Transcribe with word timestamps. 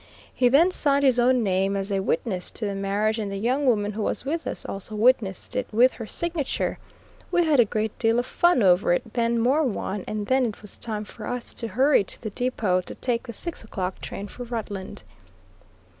He 0.33 0.49
then 0.49 0.71
signed 0.71 1.03
his 1.05 1.19
own 1.19 1.43
name 1.43 1.75
as 1.75 1.91
a 1.91 1.99
witness 1.99 2.49
to 2.49 2.65
the 2.65 2.73
marriage, 2.73 3.19
and 3.19 3.31
the 3.31 3.37
young 3.37 3.67
woman 3.67 3.91
who 3.91 4.01
was 4.01 4.25
with 4.25 4.47
us 4.47 4.65
also 4.65 4.95
witnessed 4.95 5.55
it 5.55 5.67
with 5.71 5.93
her 5.93 6.07
signature. 6.07 6.79
We 7.31 7.45
had 7.45 7.59
a 7.59 7.65
great 7.65 7.95
deal 7.99 8.17
of 8.17 8.25
fun 8.25 8.63
over 8.63 8.93
it, 8.93 9.13
then 9.13 9.37
more 9.37 9.61
wine, 9.61 10.03
and 10.07 10.25
then 10.25 10.47
it 10.47 10.63
was 10.63 10.79
time 10.79 11.03
for 11.05 11.27
us 11.27 11.53
to 11.53 11.67
hurry 11.67 12.03
to 12.05 12.19
the 12.19 12.31
depot 12.31 12.81
to 12.81 12.95
take 12.95 13.27
the 13.27 13.33
six 13.33 13.63
o'clock 13.63 14.01
train 14.01 14.25
for 14.27 14.43
Rutland. 14.43 15.03